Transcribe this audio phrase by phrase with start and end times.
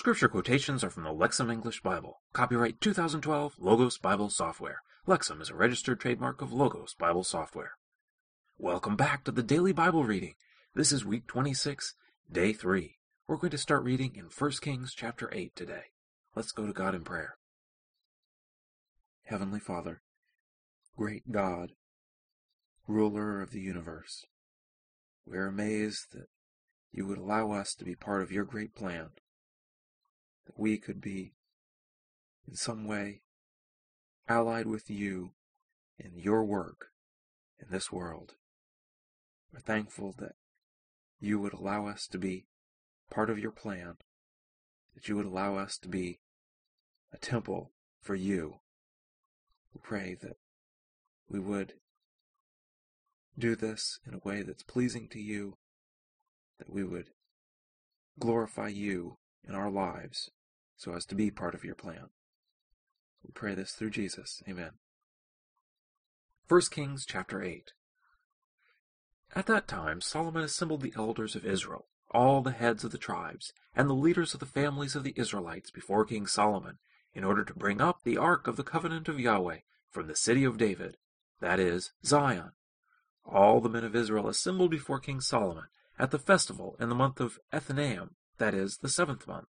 [0.00, 2.22] Scripture quotations are from the Lexham English Bible.
[2.32, 4.80] Copyright 2012 Logos Bible Software.
[5.06, 7.72] Lexham is a registered trademark of Logos Bible Software.
[8.56, 10.36] Welcome back to the Daily Bible Reading.
[10.74, 11.96] This is week 26,
[12.32, 12.96] day 3.
[13.28, 15.82] We're going to start reading in 1 Kings chapter 8 today.
[16.34, 17.36] Let's go to God in prayer.
[19.24, 20.00] Heavenly Father,
[20.96, 21.72] great God,
[22.88, 24.24] ruler of the universe,
[25.26, 26.28] we are amazed that
[26.90, 29.10] you would allow us to be part of your great plan
[30.46, 31.34] that we could be
[32.48, 33.22] in some way
[34.28, 35.32] allied with you
[35.98, 36.88] in your work
[37.60, 38.34] in this world.
[39.52, 40.36] We're thankful that
[41.18, 42.46] you would allow us to be
[43.10, 43.96] part of your plan,
[44.94, 46.20] that you would allow us to be
[47.12, 48.60] a temple for you.
[49.74, 50.36] We pray that
[51.28, 51.74] we would
[53.38, 55.56] do this in a way that's pleasing to you,
[56.58, 57.10] that we would
[58.18, 60.30] glorify you in our lives
[60.76, 62.08] so as to be part of your plan.
[63.22, 64.42] We pray this through Jesus.
[64.48, 64.72] Amen.
[66.48, 67.72] 1 Kings chapter 8
[69.36, 73.52] At that time Solomon assembled the elders of Israel, all the heads of the tribes,
[73.76, 76.78] and the leaders of the families of the Israelites before King Solomon,
[77.12, 79.58] in order to bring up the ark of the covenant of Yahweh
[79.90, 80.96] from the city of David,
[81.40, 82.52] that is, Zion.
[83.24, 85.64] All the men of Israel assembled before King Solomon
[85.98, 88.10] at the festival in the month of Ethanim,
[88.40, 89.46] that is, the seventh month.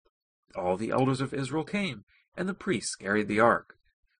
[0.54, 2.04] All the elders of Israel came,
[2.36, 3.76] and the priests carried the ark.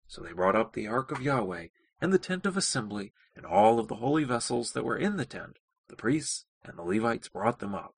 [0.08, 1.68] So they brought up the ark of Yahweh,
[2.00, 5.24] and the tent of assembly, and all of the holy vessels that were in the
[5.24, 5.58] tent.
[5.88, 7.94] The priests and the Levites brought them up.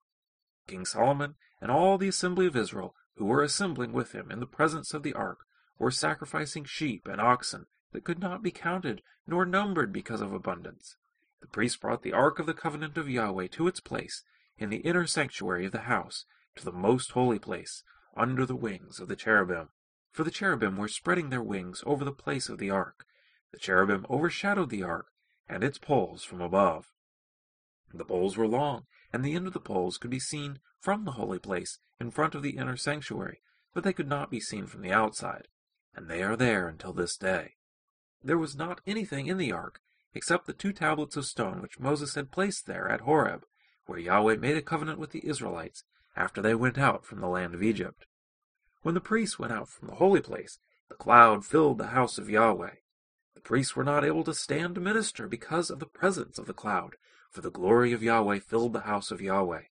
[0.67, 4.45] King Solomon and all the assembly of Israel, who were assembling with him in the
[4.45, 5.39] presence of the ark,
[5.77, 10.97] were sacrificing sheep and oxen that could not be counted nor numbered because of abundance.
[11.41, 14.23] The priests brought the ark of the covenant of Yahweh to its place
[14.57, 17.83] in the inner sanctuary of the house, to the most holy place,
[18.15, 19.69] under the wings of the cherubim.
[20.11, 23.05] For the cherubim were spreading their wings over the place of the ark.
[23.51, 25.07] The cherubim overshadowed the ark
[25.47, 26.91] and its poles from above.
[27.93, 31.13] The poles were long, and the end of the poles could be seen from the
[31.13, 33.41] holy place in front of the inner sanctuary,
[33.73, 35.47] but they could not be seen from the outside,
[35.93, 37.55] and they are there until this day.
[38.23, 39.81] There was not anything in the ark
[40.13, 43.45] except the two tablets of stone which Moses had placed there at Horeb,
[43.85, 45.83] where Yahweh made a covenant with the Israelites
[46.15, 48.05] after they went out from the land of Egypt.
[48.81, 50.59] When the priests went out from the holy place,
[50.89, 52.75] the cloud filled the house of Yahweh.
[53.33, 56.53] The priests were not able to stand to minister because of the presence of the
[56.53, 56.95] cloud,
[57.31, 59.63] for the glory of Yahweh filled the house of Yahweh.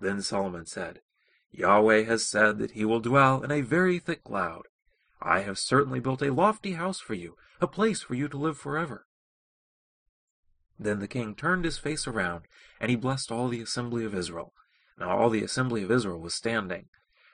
[0.00, 1.00] Then Solomon said,
[1.50, 4.62] Yahweh has said that he will dwell in a very thick cloud.
[5.20, 8.56] I have certainly built a lofty house for you, a place for you to live
[8.56, 9.06] forever.
[10.78, 12.46] Then the king turned his face around,
[12.80, 14.52] and he blessed all the assembly of Israel.
[14.98, 16.88] Now all the assembly of Israel was standing.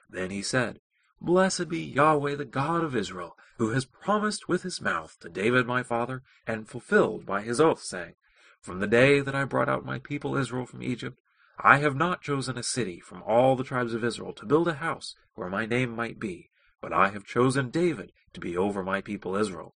[0.09, 0.81] Then he said,
[1.21, 5.67] Blessed be Yahweh the God of Israel, who has promised with his mouth to David
[5.67, 8.15] my father, and fulfilled by his oath, saying,
[8.61, 11.19] From the day that I brought out my people Israel from Egypt,
[11.59, 14.75] I have not chosen a city from all the tribes of Israel to build a
[14.75, 19.01] house where my name might be, but I have chosen David to be over my
[19.01, 19.75] people Israel.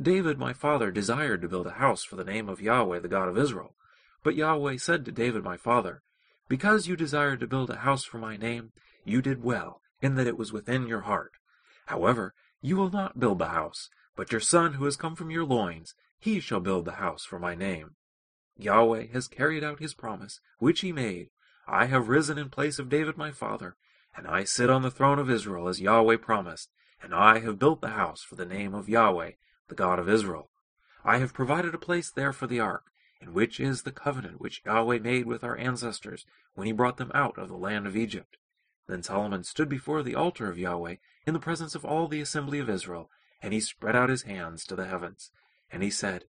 [0.00, 3.28] David my father desired to build a house for the name of Yahweh the God
[3.28, 3.76] of Israel.
[4.24, 6.02] But Yahweh said to David my father,
[6.48, 8.72] because you desired to build a house for my name,
[9.04, 11.32] you did well, in that it was within your heart.
[11.86, 15.44] However, you will not build the house, but your son who has come from your
[15.44, 17.96] loins, he shall build the house for my name.
[18.56, 21.28] Yahweh has carried out his promise, which he made.
[21.66, 23.76] I have risen in place of David my father,
[24.16, 26.70] and I sit on the throne of Israel as Yahweh promised,
[27.02, 29.32] and I have built the house for the name of Yahweh,
[29.68, 30.50] the God of Israel.
[31.04, 32.84] I have provided a place there for the ark,
[33.20, 37.10] and which is the covenant which Yahweh made with our ancestors when he brought them
[37.14, 38.36] out of the land of Egypt.
[38.86, 42.58] Then Solomon stood before the altar of Yahweh in the presence of all the assembly
[42.58, 43.10] of Israel,
[43.40, 45.30] and he spread out his hands to the heavens.
[45.70, 46.24] And he said,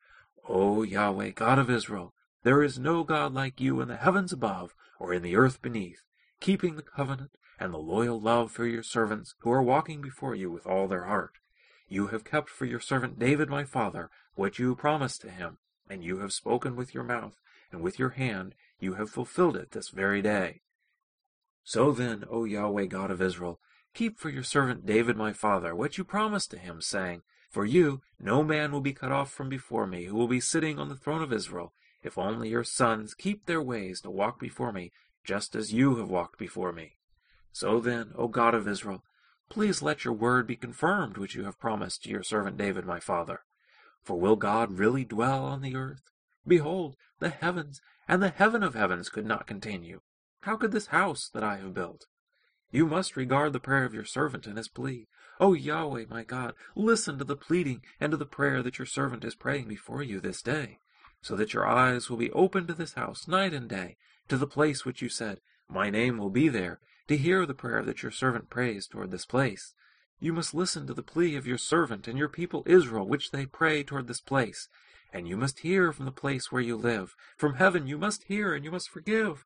[0.48, 2.14] O Yahweh, God of Israel,
[2.44, 6.04] there is no God like you in the heavens above or in the earth beneath,
[6.40, 10.52] keeping the covenant and the loyal love for your servants who are walking before you
[10.52, 11.34] with all their heart.
[11.88, 15.58] You have kept for your servant David my father what you promised to him,
[15.90, 17.40] and you have spoken with your mouth,
[17.72, 20.62] and with your hand you have fulfilled it this very day.
[21.64, 23.60] So then, O Yahweh God of Israel,
[23.94, 28.02] keep for your servant David my father what you promised to him, saying, For you
[28.20, 30.96] no man will be cut off from before me, who will be sitting on the
[30.96, 34.92] throne of Israel, if only your sons keep their ways to walk before me,
[35.24, 36.98] just as you have walked before me.
[37.54, 39.04] So then, O God of Israel,
[39.50, 43.00] please let your word be confirmed which you have promised to your servant David my
[43.00, 43.42] father.
[44.04, 46.04] For will God really dwell on the earth?
[46.46, 50.02] Behold, the heavens and the heaven of heavens could not contain you.
[50.42, 52.06] How could this house that I have built?
[52.70, 55.08] You must regard the prayer of your servant and his plea.
[55.40, 59.24] O Yahweh, my God, listen to the pleading and to the prayer that your servant
[59.24, 60.80] is praying before you this day,
[61.22, 63.98] so that your eyes will be open to this house night and day,
[64.28, 65.40] to the place which you said,
[65.70, 69.26] My name will be there, to hear the prayer that your servant prays toward this
[69.26, 69.74] place.
[70.20, 73.46] You must listen to the plea of your servant and your people Israel, which they
[73.46, 74.70] pray toward this place.
[75.12, 77.16] And you must hear from the place where you live.
[77.38, 79.46] From heaven you must hear, and you must forgive.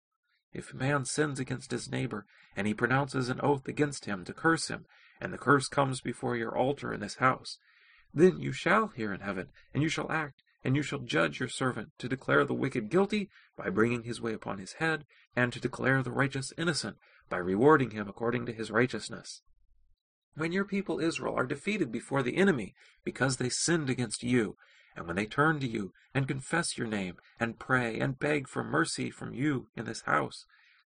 [0.54, 2.26] If a man sins against his neighbor,
[2.56, 4.86] and he pronounces an oath against him to curse him,
[5.20, 7.58] and the curse comes before your altar in this house,
[8.14, 11.50] then you shall hear in heaven, and you shall act, and you shall judge your
[11.50, 15.06] servant to declare the wicked guilty by bringing his way upon his head,
[15.36, 16.98] and to declare the righteous innocent
[17.30, 19.42] by rewarding him according to his righteousness.
[20.38, 24.56] When your people Israel are defeated before the enemy because they sinned against you,
[24.96, 28.64] and when they turn to you and confess your name and pray and beg for
[28.64, 30.46] mercy from you in this house,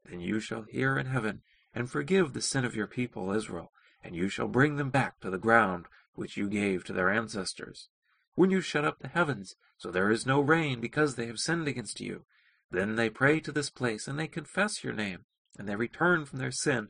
[0.09, 1.43] then you shall hear in heaven
[1.75, 3.73] and forgive the sin of your people Israel,
[4.05, 7.89] and you shall bring them back to the ground which you gave to their ancestors.
[8.37, 11.67] When you shut up the heavens, so there is no rain because they have sinned
[11.67, 12.25] against you,
[12.71, 15.25] then they pray to this place, and they confess your name,
[15.59, 16.89] and they return from their sin,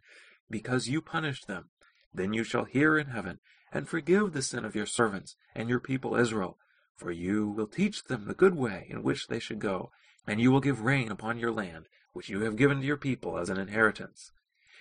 [0.50, 1.70] because you punished them.
[2.12, 3.38] Then you shall hear in heaven,
[3.72, 6.58] and forgive the sin of your servants and your people Israel,
[6.96, 9.90] for you will teach them the good way in which they should go,
[10.26, 13.38] and you will give rain upon your land, which you have given to your people
[13.38, 14.32] as an inheritance.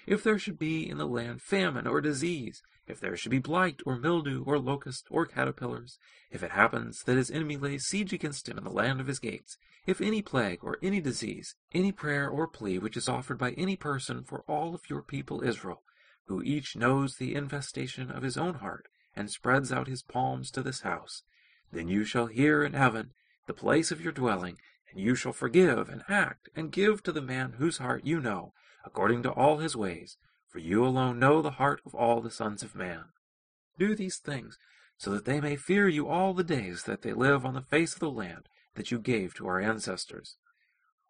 [0.07, 3.81] If there should be in the land famine or disease, if there should be blight
[3.85, 5.99] or mildew or locust or caterpillars,
[6.31, 9.19] if it happens that his enemy lays siege against him in the land of his
[9.19, 13.51] gates, if any plague or any disease, any prayer or plea which is offered by
[13.51, 15.83] any person for all of your people Israel,
[16.29, 20.61] who each knows the infestation of his own heart, and spreads out his palms to
[20.61, 21.23] this house,
[21.71, 23.11] then you shall hear in heaven,
[23.47, 24.55] the place of your dwelling,
[24.91, 28.53] and you shall forgive and act and give to the man whose heart you know,
[28.85, 30.17] according to all his ways,
[30.47, 33.05] for you alone know the heart of all the sons of man.
[33.79, 34.59] Do these things,
[34.97, 37.93] so that they may fear you all the days that they live on the face
[37.93, 40.37] of the land that you gave to our ancestors.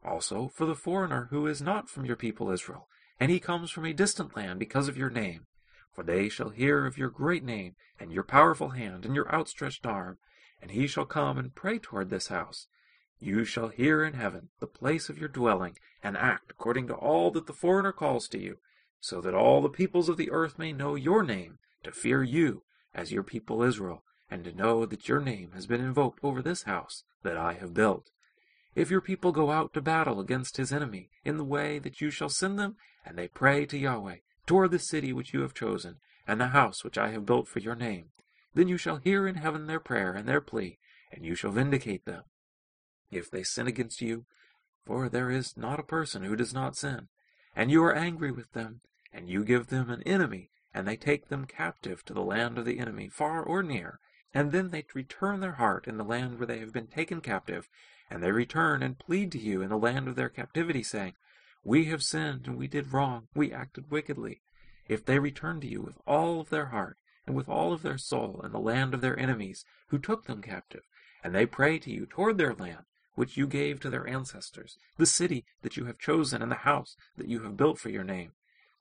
[0.02, 2.88] Also, for the foreigner who is not from your people Israel,
[3.20, 5.46] and he comes from a distant land because of your name,
[5.94, 9.86] for they shall hear of your great name, and your powerful hand, and your outstretched
[9.86, 10.18] arm,
[10.62, 12.68] and he shall come and pray toward this house,
[13.20, 17.32] you shall hear in heaven the place of your dwelling, and act according to all
[17.32, 18.58] that the foreigner calls to you,
[19.02, 22.64] so that all the peoples of the earth may know your name, to fear you
[22.94, 26.64] as your people Israel, and to know that your name has been invoked over this
[26.64, 28.10] house that I have built.
[28.76, 32.10] If your people go out to battle against his enemy in the way that you
[32.12, 32.76] shall send them,
[33.06, 36.84] and they pray to Yahweh toward the city which you have chosen, and the house
[36.84, 38.12] which I have built for your name,
[38.54, 40.78] then you shall hear in heaven their prayer and their plea,
[41.12, 42.24] and you shall vindicate them.
[43.12, 44.26] If they sin against you,
[44.86, 47.08] for there is not a person who does not sin,
[47.56, 48.82] and you are angry with them,
[49.12, 52.66] and you give them an enemy, and they take them captive to the land of
[52.66, 54.00] the enemy, far or near,
[54.34, 57.68] and then they return their heart in the land where they have been taken captive,
[58.10, 61.14] and they return and plead to you in the land of their captivity, saying,
[61.64, 64.42] We have sinned, and we did wrong, we acted wickedly.
[64.88, 66.98] If they return to you with all of their heart,
[67.28, 70.42] and with all of their soul in the land of their enemies, who took them
[70.42, 70.84] captive,
[71.24, 75.06] and they pray to you toward their land, which you gave to their ancestors, the
[75.06, 78.32] city that you have chosen, and the house that you have built for your name.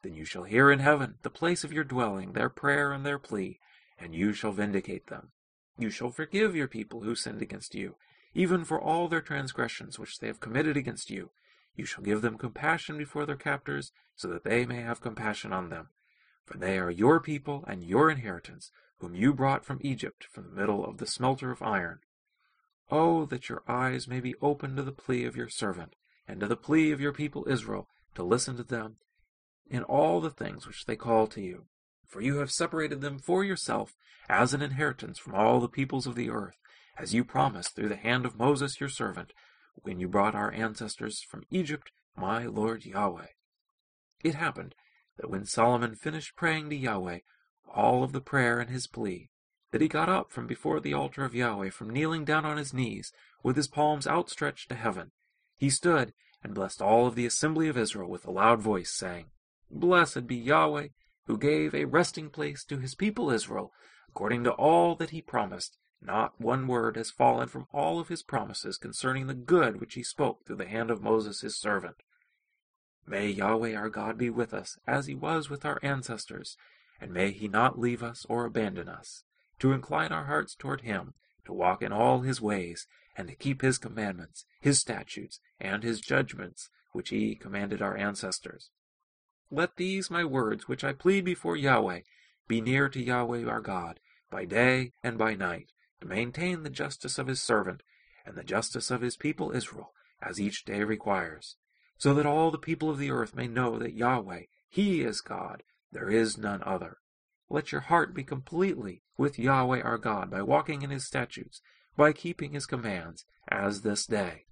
[0.03, 3.19] Then you shall hear in heaven, the place of your dwelling, their prayer and their
[3.19, 3.59] plea,
[3.99, 5.33] and you shall vindicate them.
[5.77, 7.97] You shall forgive your people who sinned against you,
[8.35, 11.31] even for all their transgressions which they have committed against you.
[11.75, 15.71] You shall give them compassion before their captors, so that they may have compassion on
[15.71, 15.89] them.
[16.45, 20.61] For they are your people and your inheritance, whom you brought from Egypt, from the
[20.61, 22.01] middle of the smelter of iron.
[22.91, 25.95] Oh, that your eyes may be open to the plea of your servant,
[26.27, 28.97] and to the plea of your people Israel, to listen to them
[29.71, 31.67] in all the things which they call to you.
[32.07, 33.95] For you have separated them for yourself
[34.29, 36.57] as an inheritance from all the peoples of the earth,
[36.99, 39.33] as you promised through the hand of Moses your servant,
[39.83, 43.29] when you brought our ancestors from Egypt, my Lord Yahweh.
[44.25, 44.75] It happened
[45.17, 47.21] that when Solomon finished praying to Yahweh
[47.73, 49.31] all of the prayer and his plea,
[49.71, 52.75] that he got up from before the altar of Yahweh from kneeling down on his
[52.75, 53.13] knees,
[53.43, 55.13] with his palms outstretched to heaven.
[55.57, 59.27] He stood and blessed all of the assembly of Israel with a loud voice, saying,
[59.71, 60.89] Blessed be Yahweh,
[61.27, 63.73] who gave a resting place to his people Israel,
[64.09, 65.77] according to all that he promised.
[66.01, 70.03] Not one word has fallen from all of his promises concerning the good which he
[70.03, 71.97] spoke through the hand of Moses his servant.
[73.07, 76.57] May Yahweh our God be with us, as he was with our ancestors,
[77.01, 79.25] and may he not leave us or abandon us
[79.59, 81.15] to incline our hearts toward him,
[81.45, 82.87] to walk in all his ways,
[83.17, 88.71] and to keep his commandments, his statutes, and his judgments, which he commanded our ancestors.
[89.51, 92.01] Let these my words, which I plead before Yahweh,
[92.47, 94.01] be near to Yahweh our God,
[94.31, 97.83] by day and by night, to maintain the justice of his servant,
[98.25, 101.57] and the justice of his people Israel, as each day requires,
[101.97, 105.63] so that all the people of the earth may know that Yahweh, He is God,
[105.91, 106.99] there is none other.
[107.51, 111.61] Let your heart be completely with Yahweh our God by walking in his statutes,
[111.97, 114.45] by keeping his commands, as this day.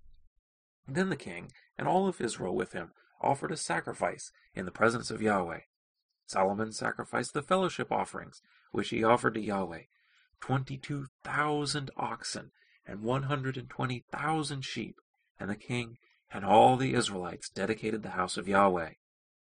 [0.88, 5.10] Then the king and all of Israel with him offered a sacrifice in the presence
[5.10, 5.60] of Yahweh.
[6.26, 9.82] Solomon sacrificed the fellowship offerings, which he offered to Yahweh,
[10.40, 12.50] twenty-two thousand oxen
[12.86, 14.96] and one hundred and twenty thousand sheep,
[15.40, 15.98] and the king
[16.32, 18.90] and all the Israelites dedicated the house of Yahweh.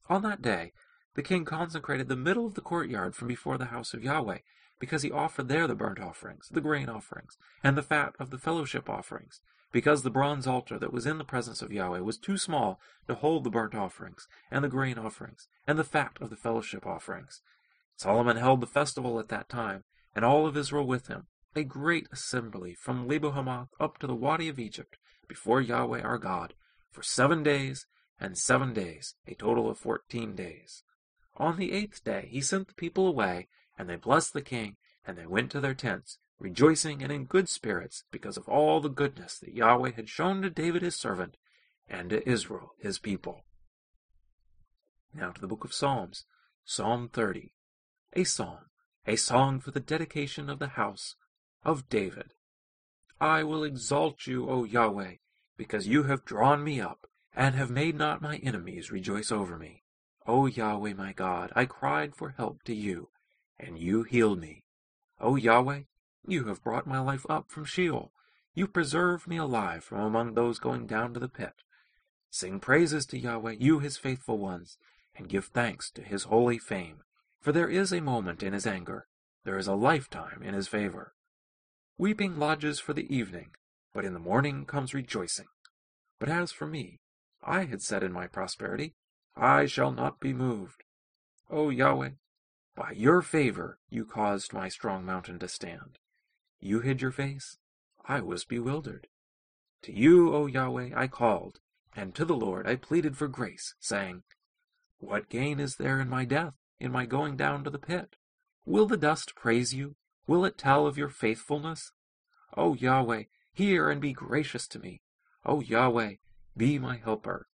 [0.09, 0.73] On that day,
[1.14, 4.38] the king consecrated the middle of the courtyard from before the house of Yahweh,
[4.78, 8.38] because he offered there the burnt offerings, the grain offerings, and the fat of the
[8.38, 9.40] fellowship offerings,
[9.73, 13.14] because the bronze altar that was in the presence of Yahweh was too small to
[13.14, 17.42] hold the burnt offerings, and the grain offerings, and the fat of the fellowship offerings.
[17.97, 22.07] Solomon held the festival at that time, and all of Israel with him, a great
[22.12, 24.97] assembly from Lebo Hamath up to the Wadi of Egypt,
[25.29, 26.55] before Yahweh our God,
[26.90, 27.87] for seven days
[28.19, 30.83] and seven days, a total of fourteen days.
[31.37, 33.49] On the eighth day he sent the people away,
[33.79, 34.76] and they blessed the king,
[35.07, 38.88] and they went to their tents, rejoicing and in good spirits, because of all the
[38.88, 41.37] goodness that Yahweh had shown to David his servant,
[41.88, 43.45] and to Israel his people.
[45.14, 46.25] Now to the book of Psalms,
[46.64, 47.52] Psalm 30,
[48.12, 48.70] a psalm,
[49.07, 51.16] a song for the dedication of the house
[51.64, 52.35] of David.
[53.21, 55.16] I will exalt you, O Yahweh,
[55.57, 59.85] because you have drawn me up, and have made not my enemies rejoice over me.
[60.26, 63.09] O Yahweh my God, I cried for help to you,
[63.59, 64.64] and you healed me.
[65.21, 65.83] O Yahweh,
[66.26, 68.12] you have brought my life up from Sheol.
[68.54, 71.54] You preserved me alive from among those going down to the pit.
[72.30, 74.78] Sing praises to Yahweh, you his faithful ones,
[75.16, 77.02] and give thanks to his holy fame.
[77.40, 79.06] For there is a moment in his anger,
[79.44, 81.14] there is a lifetime in his favor.
[81.97, 83.50] Weeping lodges for the evening,
[83.94, 85.49] but in the morning comes rejoicing.
[86.18, 87.00] But as for me,
[87.42, 88.94] I had said in my prosperity,
[89.35, 90.85] I shall not be moved.
[91.49, 92.11] O Yahweh,
[92.76, 95.99] by your favor you caused my strong mountain to stand.
[96.61, 97.56] You hid your face,
[98.04, 99.09] I was bewildered.
[99.82, 101.61] To you, O Yahweh, I called,
[101.97, 104.25] and to the Lord I pleaded for grace, saying,
[104.99, 108.17] What gain is there in my death, in my going down to the pit?
[108.65, 109.97] Will the dust praise you?
[110.27, 111.93] Will it tell of your faithfulness?
[112.57, 115.03] O Yahweh, hear and be gracious to me.
[115.45, 116.15] O Yahweh,
[116.57, 117.47] be my helper.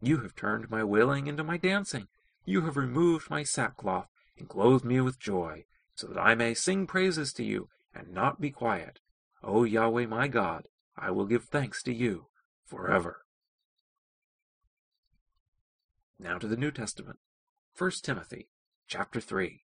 [0.00, 2.08] You have turned my wailing into my dancing.
[2.44, 5.64] You have removed my sackcloth and clothed me with joy,
[5.94, 9.00] so that I may sing praises to you and not be quiet.
[9.42, 12.26] O Yahweh my God, I will give thanks to you
[12.66, 13.24] forever.
[16.18, 17.18] Now to the New Testament.
[17.76, 18.48] 1 Timothy
[18.86, 19.62] chapter 3.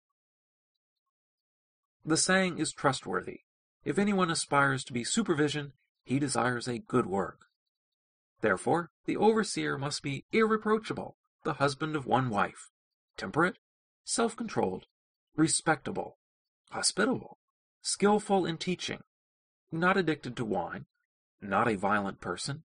[2.05, 3.41] The saying is trustworthy.
[3.83, 5.73] If anyone aspires to be supervision,
[6.03, 7.45] he desires a good work.
[8.41, 12.69] Therefore, the overseer must be irreproachable, the husband of one wife,
[13.17, 13.57] temperate,
[14.05, 14.85] self controlled,
[15.35, 16.17] respectable,
[16.71, 17.37] hospitable,
[17.81, 19.01] skillful in teaching,
[19.71, 20.85] not addicted to wine,
[21.41, 22.63] not a violent person,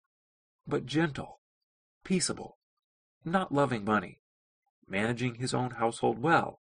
[0.67, 1.41] but gentle,
[2.05, 2.59] peaceable,
[3.25, 4.21] not loving money,
[4.89, 6.61] managing his own household well,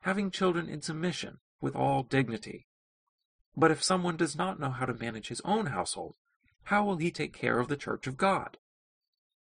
[0.00, 2.66] having children in submission with all dignity.
[3.56, 6.14] But if someone does not know how to manage his own household,
[6.64, 8.58] how will he take care of the church of God?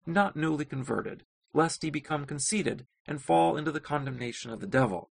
[0.05, 5.11] Not newly converted, lest he become conceited and fall into the condemnation of the devil.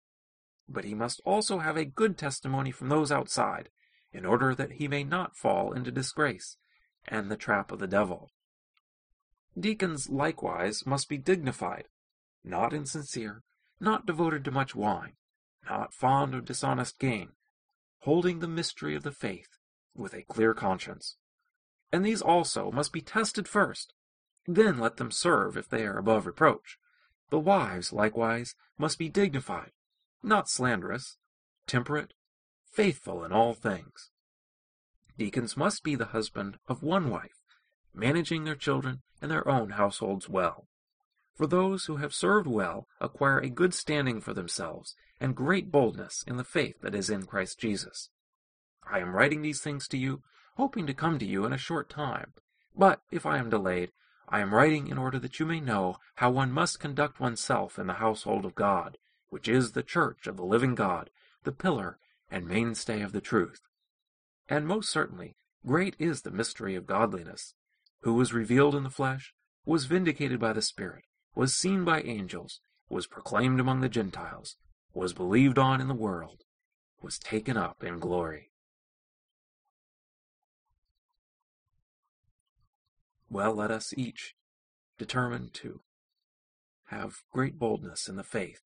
[0.69, 3.71] But he must also have a good testimony from those outside,
[4.13, 6.57] in order that he may not fall into disgrace
[7.07, 8.31] and the trap of the devil.
[9.59, 11.89] Deacons likewise must be dignified,
[12.49, 13.43] not insincere,
[13.79, 15.15] not devoted to much wine,
[15.69, 17.31] not fond of dishonest gain,
[18.01, 19.59] holding the mystery of the faith
[19.95, 21.17] with a clear conscience
[21.93, 23.93] and these also must be tested first.
[24.47, 26.79] Then let them serve if they are above reproach.
[27.31, 29.73] The wives, likewise, must be dignified,
[30.23, 31.17] not slanderous,
[31.67, 32.15] temperate,
[32.71, 34.11] faithful in all things.
[35.19, 37.43] Deacons must be the husband of one wife,
[37.93, 40.69] managing their children and their own households well.
[41.39, 46.25] For those who have served well acquire a good standing for themselves and great boldness
[46.27, 48.11] in the faith that is in Christ Jesus.
[48.91, 50.25] I am writing these things to you
[50.57, 52.33] hoping to come to you in a short time.
[52.77, 53.93] But if I am delayed,
[54.29, 57.87] I am writing in order that you may know how one must conduct oneself in
[57.87, 61.09] the household of God, which is the church of the living God,
[61.45, 61.99] the pillar
[62.33, 63.61] and mainstay of the truth.
[64.49, 67.55] And most certainly, great is the mystery of godliness,
[68.01, 71.05] who was revealed in the flesh, was vindicated by the Spirit,
[71.39, 74.57] was seen by angels, was proclaimed among the Gentiles,
[74.93, 76.43] was believed on in the world,
[77.01, 78.51] was taken up in glory.
[83.31, 84.35] Well, let us each
[84.99, 85.83] determine to
[86.87, 88.63] have great boldness in the faith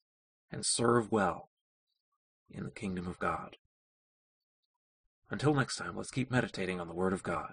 [0.50, 1.50] and serve well
[2.50, 3.58] in the kingdom of God.
[5.28, 7.52] Until next time, let's keep meditating on the Word of God.